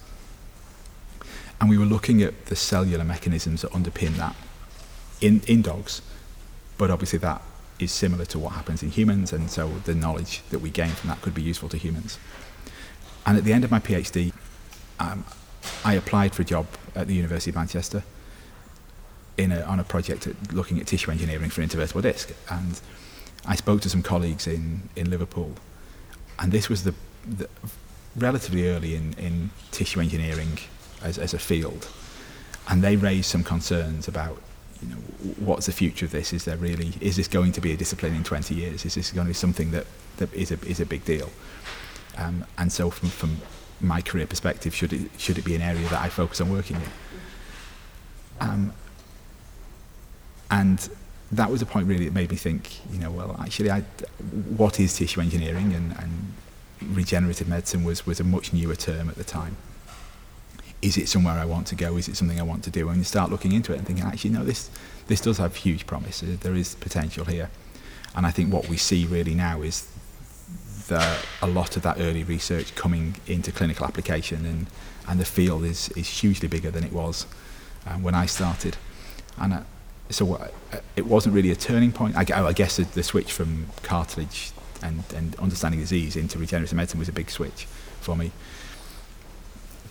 And 1.60 1.70
we 1.70 1.77
were 1.77 1.86
looking 1.86 2.22
at 2.22 2.46
the 2.46 2.56
cellular 2.56 3.03
mechanisms 3.03 3.63
that 3.63 3.72
underpin 3.72 4.15
that 4.17 4.36
in, 5.20 5.41
in 5.48 5.63
dogs, 5.63 6.01
but 6.77 6.91
obviously 6.91 7.20
that 7.20 7.41
is 7.79 7.91
similar 7.91 8.25
to 8.25 8.39
what 8.39 8.53
happens 8.53 8.84
in 8.84 8.91
humans, 8.91 9.34
and 9.34 9.50
so 9.50 9.67
the 9.86 9.96
knowledge 9.96 10.44
that 10.51 10.60
we 10.60 10.70
gain 10.70 10.89
from 10.89 11.10
that 11.10 11.22
could 11.22 11.34
be 11.34 11.41
useful 11.41 11.70
to 11.70 11.77
humans. 11.77 12.20
And 13.25 13.38
at 13.38 13.44
the 13.44 13.53
end 13.53 13.63
of 13.63 13.72
my 13.72 13.79
PhD, 13.79 14.34
um, 15.00 15.25
I 15.84 15.94
applied 15.94 16.34
for 16.34 16.42
a 16.42 16.46
job 16.46 16.68
at 16.96 17.08
the 17.08 17.13
University 17.13 17.51
of 17.51 17.56
Manchester 17.56 18.04
in 19.38 19.51
a, 19.51 19.62
on 19.62 19.80
a 19.80 19.84
project 19.84 20.27
looking 20.51 20.80
at 20.80 20.88
tissue 20.88 21.12
engineering 21.12 21.50
for 21.50 21.62
intervertebral 21.62 22.01
disc. 22.01 22.34
And 22.50 22.80
I 23.46 23.56
spoke 23.56 23.82
to 23.82 23.89
some 23.89 24.01
colleagues 24.01 24.48
in, 24.48 24.89
in 24.96 25.10
Liverpool, 25.10 25.54
and 26.39 26.51
this 26.51 26.70
was 26.70 26.84
the, 26.84 26.94
the 27.25 27.48
relatively 28.16 28.68
early 28.70 28.96
in, 28.96 29.13
in 29.13 29.51
tissue 29.72 30.00
engineering 30.00 30.58
as, 31.04 31.18
as 31.18 31.34
a 31.34 31.39
field. 31.39 31.88
And 32.70 32.84
they 32.84 32.96
raised 32.96 33.25
some 33.25 33.44
concerns 33.44 34.08
about, 34.08 34.42
you 34.82 34.89
know, 34.89 34.96
what's 35.39 35.68
the 35.68 35.72
future 35.72 36.06
of 36.06 36.12
this? 36.12 36.34
Is 36.34 36.46
there 36.46 36.58
really, 36.58 36.94
is 37.00 37.16
this 37.16 37.27
going 37.27 37.51
to 37.54 37.62
be 37.62 37.72
a 37.72 37.77
discipline 37.77 38.13
in 38.13 38.24
20 38.24 38.54
years? 38.56 38.86
Is 38.86 38.96
this 38.96 39.12
going 39.12 39.25
to 39.25 39.30
be 39.30 39.34
something 39.34 39.72
that, 39.72 39.86
that 40.18 40.34
is, 40.34 40.51
a, 40.51 40.60
is 40.66 40.80
a 40.80 40.86
big 40.86 41.06
deal? 41.06 41.30
Um, 42.18 42.46
and 42.58 42.72
so 42.72 42.89
from, 42.89 43.10
from 43.10 43.38
my 43.80 44.02
career 44.02 44.28
perspective, 44.28 44.74
should 44.74 44.94
it 44.94 45.12
should 45.18 45.38
it 45.38 45.46
be 45.46 45.56
an 45.56 45.62
area 45.62 45.88
that 45.90 46.02
I 46.02 46.10
focus 46.10 46.42
on 46.42 46.52
working 46.52 46.78
in? 46.78 46.92
Um, 48.40 48.74
and 50.50 50.90
that 51.32 51.52
was 51.52 51.62
a 51.62 51.66
point 51.66 51.88
really 51.88 52.06
that 52.06 52.14
made 52.14 52.30
me 52.30 52.38
think, 52.38 52.80
you 52.92 53.00
know, 53.00 53.12
well, 53.12 53.36
actually, 53.40 53.70
I, 53.70 53.82
what 54.56 54.80
is 54.80 54.96
tissue 54.96 55.20
engineering 55.20 55.74
and, 55.74 55.92
and 55.98 56.34
regenerative 56.82 57.48
medicine 57.48 57.84
was 57.84 58.06
was 58.06 58.20
a 58.20 58.24
much 58.24 58.54
newer 58.54 58.76
term 58.76 59.10
at 59.10 59.16
the 59.16 59.24
time. 59.24 59.58
Is 60.82 60.98
it 60.98 61.10
somewhere 61.10 61.34
I 61.34 61.46
want 61.46 61.68
to 61.68 61.76
go? 61.76 61.98
Is 61.98 62.08
it 62.08 62.16
something 62.16 62.40
I 62.40 62.44
want 62.44 62.64
to 62.66 62.70
do? 62.70 62.88
And 62.90 63.00
you 63.00 63.04
start 63.04 63.32
looking 63.32 63.52
into 63.52 63.74
it 63.74 63.80
and 63.80 63.88
thinking, 63.88 64.06
actually, 64.06 64.30
no, 64.32 64.44
this 64.44 64.70
this 65.08 65.22
does 65.22 65.38
have 65.38 65.56
huge 65.56 65.88
promise. 65.88 66.22
There 66.22 66.56
is 66.56 66.76
potential 66.76 67.26
here, 67.26 67.50
and 68.16 68.26
I 68.26 68.32
think 68.32 68.54
what 68.54 68.70
we 68.70 68.78
see 68.78 69.06
really 69.06 69.36
now 69.36 69.62
is 69.62 69.88
the, 70.88 71.17
a 71.41 71.48
lot 71.48 71.77
of 71.77 71.84
that 71.84 72.00
early 72.00 72.24
research 72.24 72.75
coming 72.75 73.15
into 73.27 73.51
clinical 73.51 73.86
application, 73.86 74.46
and, 74.46 74.67
and 75.08 75.20
the 75.20 75.25
field 75.25 75.63
is, 75.63 75.89
is 75.89 76.08
hugely 76.08 76.48
bigger 76.48 76.72
than 76.72 76.84
it 76.84 76.91
was 76.91 77.25
um, 77.86 78.03
when 78.03 78.15
I 78.15 78.25
started. 78.25 78.77
And 79.38 79.53
uh, 79.53 79.62
so 80.10 80.36
uh, 80.36 80.48
it 80.96 81.06
wasn't 81.06 81.36
really 81.36 81.51
a 81.51 81.56
turning 81.56 81.91
point. 81.91 82.15
I, 82.15 82.48
I 82.48 82.53
guess 82.53 82.77
the, 82.77 82.84
the 82.84 83.03
switch 83.03 83.32
from 83.32 83.67
cartilage 83.84 84.51
and, 84.82 85.03
and 85.15 85.36
understanding 85.36 85.79
disease 85.79 86.15
into 86.15 86.39
regenerative 86.39 86.75
medicine 86.75 87.00
was 87.00 87.10
a 87.10 87.13
big 87.13 87.29
switch 87.29 87.65
for 88.01 88.15
me. 88.15 88.32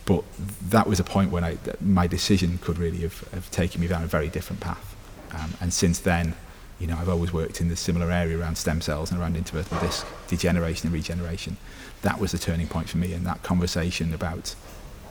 But 0.05 0.23
that 0.69 0.87
was 0.87 0.99
a 0.99 1.03
point 1.03 1.31
when 1.31 1.43
I, 1.43 1.57
my 1.81 2.07
decision 2.07 2.59
could 2.59 2.77
really 2.77 2.99
have, 2.99 3.19
have 3.31 3.51
taken 3.51 3.81
me 3.81 3.87
down 3.87 4.03
a 4.03 4.07
very 4.07 4.29
different 4.29 4.61
path. 4.61 4.95
Um, 5.31 5.53
and 5.59 5.73
since 5.73 5.99
then, 5.99 6.33
you 6.79 6.87
know, 6.87 6.97
I've 6.97 7.09
always 7.09 7.33
worked 7.33 7.59
in 7.59 7.69
the 7.69 7.75
similar 7.75 8.11
area 8.11 8.39
around 8.39 8.57
stem 8.57 8.81
cells 8.81 9.11
and 9.11 9.19
around 9.19 9.35
intervertebral 9.35 9.81
disc 9.81 10.05
degeneration 10.27 10.87
and 10.87 10.93
regeneration. 10.93 11.57
That 12.03 12.19
was 12.19 12.31
the 12.31 12.37
turning 12.37 12.67
point 12.67 12.89
for 12.89 12.97
me, 12.97 13.13
and 13.13 13.25
that 13.25 13.41
conversation 13.43 14.13
about 14.13 14.55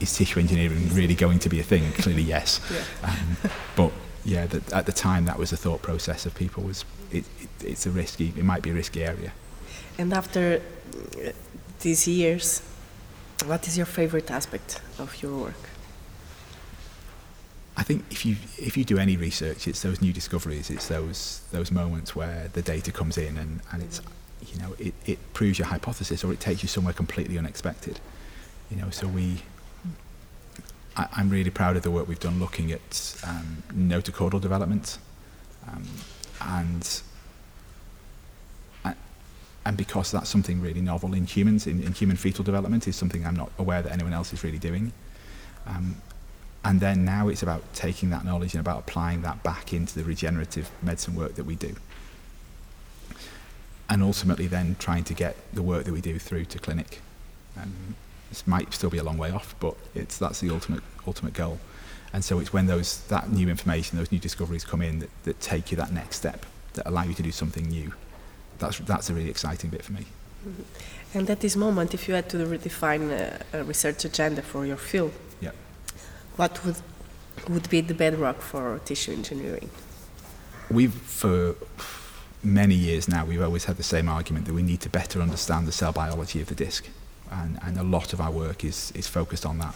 is 0.01 0.15
tissue 0.17 0.41
engineering 0.41 0.89
really 0.93 1.15
going 1.15 1.39
to 1.41 1.49
be 1.49 1.61
a 1.61 1.63
thing? 1.63 1.93
Clearly, 1.99 2.23
yes. 2.23 2.61
Yeah. 2.71 3.11
Um, 3.11 3.51
but 3.75 3.93
yeah, 4.25 4.47
that 4.47 4.73
at 4.73 4.87
the 4.87 4.93
time, 4.93 5.25
that 5.25 5.39
was 5.39 5.51
the 5.51 5.57
thought 5.57 5.83
process 5.83 6.27
of 6.27 6.35
people 6.35 6.63
was 6.63 6.85
it, 7.11 7.25
it, 7.41 7.49
it's 7.65 7.87
a 7.87 7.91
risky, 7.91 8.33
it 8.37 8.45
might 8.45 8.63
be 8.63 8.71
a 8.71 8.75
risky 8.75 9.05
area. 9.05 9.33
And 9.99 10.13
after 10.13 10.61
uh, 10.93 11.31
these 11.81 12.07
years, 12.07 12.63
what 13.45 13.67
is 13.67 13.77
your 13.77 13.87
favorite 13.87 14.31
aspect 14.31 14.81
of 14.99 15.23
your 15.23 15.37
work? 15.37 15.69
I 17.87 17.89
think 17.89 18.05
if 18.11 18.27
you 18.27 18.35
if 18.59 18.77
you 18.77 18.85
do 18.85 18.99
any 18.99 19.17
research, 19.17 19.69
it's 19.69 19.83
those 19.83 20.03
new 20.03 20.13
discoveries, 20.13 20.71
it's 20.71 20.89
those 20.89 21.43
those 21.53 21.71
moments 21.71 22.17
where 22.17 22.51
the 22.53 22.61
data 22.61 22.91
comes 22.91 23.17
in 23.17 23.39
and, 23.39 23.61
and 23.71 23.81
it's 23.81 24.03
you 24.45 24.59
know 24.59 24.75
it, 24.81 24.93
it 25.07 25.19
proves 25.35 25.57
your 25.61 25.69
hypothesis 25.69 26.25
or 26.25 26.33
it 26.33 26.41
takes 26.41 26.65
you 26.65 26.69
somewhere 26.69 26.93
completely 26.93 27.39
unexpected. 27.39 28.01
You 28.73 28.79
know, 28.79 28.91
so 28.91 29.07
we 29.07 29.43
I, 30.97 31.07
I'm 31.13 31.31
really 31.31 31.51
proud 31.51 31.77
of 31.77 31.85
the 31.85 31.93
work 31.93 32.09
we've 32.09 32.19
done 32.19 32.41
looking 32.41 32.73
at 32.73 33.17
um, 33.25 33.63
notochordal 33.73 34.41
development 34.41 34.99
um, 35.69 35.85
and 36.41 37.03
and 39.65 39.77
because 39.77 40.11
that's 40.11 40.29
something 40.29 40.61
really 40.61 40.81
novel 40.81 41.15
in 41.15 41.25
humans, 41.25 41.69
in, 41.69 41.83
in 41.85 41.93
human 41.93 42.17
fetal 42.17 42.43
development, 42.43 42.89
is 42.89 42.97
something 42.97 43.25
I'm 43.25 43.37
not 43.37 43.53
aware 43.59 43.81
that 43.83 43.93
anyone 43.93 44.13
else 44.13 44.33
is 44.33 44.43
really 44.43 44.59
doing. 44.59 44.93
Um, 45.67 45.97
and 46.67 46.81
then 46.81 47.05
now 47.05 47.29
it's 47.29 47.45
about 47.45 47.63
taking 47.75 48.11
that 48.11 48.25
knowledge 48.25 48.55
and 48.55 48.61
about 48.61 48.81
applying 48.81 49.23
that 49.23 49.45
back 49.45 49.73
into 49.73 49.97
the 49.97 50.03
regenerative 50.03 50.69
medicine 50.83 51.15
work 51.15 51.37
that 51.37 51.47
we 51.47 51.55
do. 51.55 51.77
And 53.89 54.03
ultimately 54.03 54.49
then 54.49 54.75
trying 54.81 55.05
to 55.05 55.15
get 55.15 55.37
the 55.55 55.63
work 55.63 55.85
that 55.85 55.93
we 55.93 56.01
do 56.01 56.19
through 56.19 56.47
to 56.47 56.59
clinic. 56.59 57.03
And 57.55 57.95
this 58.31 58.49
might 58.49 58.75
still 58.75 58.91
be 58.91 58.99
a 58.99 59.05
long 59.05 59.17
way 59.17 59.31
off, 59.31 59.55
but 59.61 59.77
it's, 59.95 60.19
that's 60.19 60.41
the 60.41 60.51
ultimate, 60.51 60.83
ultimate 61.07 61.35
goal. 61.35 61.61
And 62.13 62.25
so 62.25 62.41
it's 62.41 62.53
when 62.53 62.67
those, 62.67 62.99
that 63.03 63.31
new 63.31 63.49
information, 63.49 63.97
those 63.97 64.11
new 64.11 64.19
discoveries 64.19 64.65
come 64.65 64.83
in 64.83 64.99
that, 64.99 65.11
that 65.23 65.41
take 65.41 65.71
you 65.71 65.77
that 65.77 65.93
next 65.93 66.17
step, 66.17 66.47
that 66.75 66.85
allow 66.89 67.05
you 67.05 67.15
to 67.15 67.23
do 67.23 67.31
something 67.31 67.69
new. 67.69 67.95
That's, 68.59 68.81
that's 68.81 69.09
a 69.09 69.15
really 69.15 69.31
exciting 69.31 69.71
bit 69.71 69.85
for 69.85 69.93
me. 69.93 70.07
Mm-hmm. 70.45 71.19
And 71.19 71.31
at 71.31 71.39
this 71.39 71.55
moment, 71.55 71.95
if 71.95 72.09
you 72.09 72.15
had 72.15 72.29
to 72.31 72.39
redefine 72.39 73.13
a, 73.13 73.41
a 73.53 73.63
research 73.63 74.05
agenda 74.05 74.43
for 74.43 74.67
your 74.67 74.77
field, 74.77 75.13
what 76.37 76.65
would 76.65 76.77
would 77.49 77.69
be 77.69 77.81
the 77.81 77.95
bedrock 77.95 78.41
for 78.41 78.81
tissue 78.85 79.13
engineering? 79.13 79.71
We've 80.71 80.95
for 80.95 81.57
many 82.43 82.75
years 82.75 83.09
now 83.09 83.25
we've 83.25 83.43
always 83.43 83.65
had 83.65 83.77
the 83.77 83.83
same 83.83 84.09
argument 84.09 84.47
that 84.47 84.55
we 84.55 84.63
need 84.63 84.81
to 84.81 84.89
better 84.89 85.21
understand 85.21 85.67
the 85.67 85.73
cell 85.73 85.93
biology 85.93 86.41
of 86.41 86.49
the 86.49 86.55
disc, 86.55 86.89
and, 87.31 87.59
and 87.63 87.79
a 87.79 87.83
lot 87.83 88.13
of 88.13 88.21
our 88.21 88.31
work 88.31 88.65
is 88.65 88.93
is 88.95 89.07
focused 89.07 89.47
on 89.47 89.59
that 89.59 89.75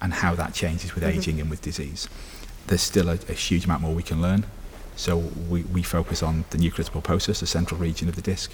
and 0.00 0.12
how 0.14 0.34
that 0.34 0.52
changes 0.52 0.94
with 0.94 1.04
mm-hmm. 1.04 1.18
aging 1.18 1.40
and 1.40 1.48
with 1.48 1.62
disease. 1.62 2.08
There's 2.66 2.82
still 2.82 3.08
a, 3.08 3.18
a 3.28 3.34
huge 3.34 3.64
amount 3.64 3.82
more 3.82 3.94
we 3.94 4.02
can 4.02 4.20
learn. 4.20 4.44
So 4.96 5.16
we, 5.16 5.62
we 5.62 5.82
focus 5.82 6.22
on 6.22 6.44
the 6.50 6.58
nucleus 6.58 6.90
pulposus, 6.90 7.40
the 7.40 7.46
central 7.46 7.80
region 7.80 8.08
of 8.08 8.16
the 8.16 8.20
disc. 8.20 8.52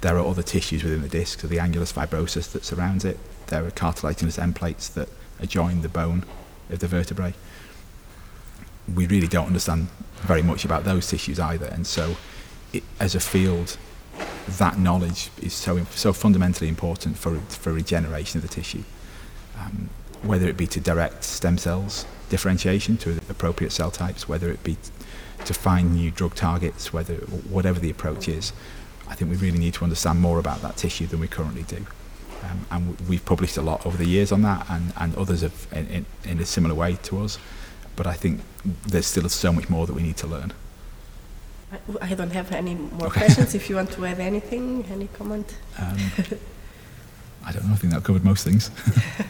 There 0.00 0.16
are 0.16 0.24
other 0.24 0.42
tissues 0.42 0.82
within 0.82 1.02
the 1.02 1.08
disc, 1.08 1.40
so 1.40 1.48
the 1.48 1.58
annulus 1.58 1.92
fibrosus 1.92 2.52
that 2.52 2.64
surrounds 2.64 3.04
it. 3.04 3.18
There 3.48 3.66
are 3.66 3.70
cartilaginous 3.70 4.38
end 4.38 4.54
plates 4.56 4.88
that 4.90 5.08
adjoin 5.40 5.82
the 5.82 5.88
bone 5.88 6.24
of 6.70 6.78
the 6.78 6.86
vertebrae. 6.86 7.34
We 8.94 9.06
really 9.06 9.28
don't 9.28 9.46
understand 9.46 9.88
very 10.16 10.42
much 10.42 10.64
about 10.64 10.84
those 10.84 11.06
tissues 11.08 11.38
either, 11.38 11.66
and 11.66 11.86
so 11.86 12.16
it, 12.72 12.82
as 12.98 13.14
a 13.14 13.20
field, 13.20 13.76
that 14.48 14.78
knowledge 14.78 15.30
is 15.40 15.52
so 15.52 15.84
so 15.90 16.12
fundamentally 16.12 16.68
important 16.68 17.18
for 17.18 17.38
for 17.48 17.72
regeneration 17.72 18.38
of 18.38 18.42
the 18.42 18.54
tissue. 18.54 18.84
Um, 19.58 19.90
whether 20.22 20.48
it 20.48 20.56
be 20.56 20.66
to 20.66 20.80
direct 20.80 21.22
stem 21.22 21.58
cells 21.58 22.04
differentiation 22.28 22.96
to 22.98 23.18
appropriate 23.28 23.70
cell 23.70 23.90
types, 23.90 24.28
whether 24.28 24.50
it 24.50 24.62
be 24.62 24.76
to 25.44 25.54
find 25.54 25.94
new 25.94 26.10
drug 26.10 26.34
targets, 26.34 26.92
whether 26.92 27.14
whatever 27.14 27.78
the 27.78 27.90
approach 27.90 28.28
is, 28.28 28.52
I 29.08 29.14
think 29.14 29.30
we 29.30 29.36
really 29.36 29.58
need 29.58 29.74
to 29.74 29.84
understand 29.84 30.20
more 30.20 30.38
about 30.38 30.60
that 30.62 30.76
tissue 30.76 31.06
than 31.06 31.20
we 31.20 31.28
currently 31.28 31.62
do. 31.62 31.86
Um, 32.44 32.66
and 32.70 33.00
we've 33.08 33.24
published 33.24 33.56
a 33.56 33.62
lot 33.62 33.84
over 33.84 33.96
the 33.96 34.06
years 34.06 34.32
on 34.32 34.42
that, 34.42 34.66
and, 34.70 34.92
and 34.96 35.14
others 35.16 35.40
have 35.42 35.66
in, 35.72 35.86
in, 35.88 36.06
in 36.24 36.38
a 36.40 36.46
similar 36.46 36.74
way 36.74 36.96
to 37.04 37.22
us. 37.22 37.38
But 37.96 38.06
I 38.06 38.14
think 38.14 38.40
there's 38.86 39.06
still 39.06 39.28
so 39.28 39.52
much 39.52 39.68
more 39.68 39.86
that 39.86 39.92
we 39.92 40.02
need 40.02 40.16
to 40.18 40.26
learn. 40.26 40.52
I 42.00 42.14
don't 42.14 42.30
have 42.30 42.50
any 42.52 42.74
more 42.74 43.08
okay. 43.08 43.20
questions. 43.20 43.54
if 43.54 43.68
you 43.68 43.76
want 43.76 43.90
to 43.92 44.06
add 44.06 44.20
anything, 44.20 44.84
any 44.90 45.08
comment? 45.08 45.56
Um, 45.78 45.98
I 47.44 47.52
don't 47.52 47.66
know. 47.66 47.72
I 47.72 47.76
think 47.76 47.92
that 47.92 48.04
covered 48.04 48.24
most 48.24 48.44
things. 48.44 48.70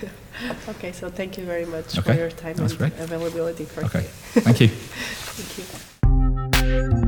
okay, 0.68 0.92
so 0.92 1.10
thank 1.10 1.38
you 1.38 1.44
very 1.44 1.64
much 1.64 1.98
okay. 1.98 2.12
for 2.12 2.18
your 2.18 2.30
time 2.30 2.54
That's 2.56 2.72
and 2.72 2.78
great. 2.78 2.92
availability. 2.98 3.64
For 3.64 3.84
okay, 3.84 4.02
thank 4.32 4.60
you. 4.60 4.68
thank 4.68 5.58
you. 7.02 7.07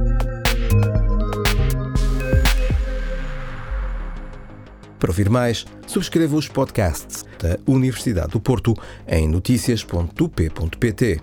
Para 5.00 5.10
ouvir 5.10 5.30
mais, 5.30 5.66
subscreva 5.86 6.36
os 6.36 6.46
podcasts 6.46 7.24
da 7.38 7.58
Universidade 7.66 8.32
do 8.32 8.40
Porto 8.40 8.74
em 9.08 9.26
notícias.up.pt. 9.26 11.22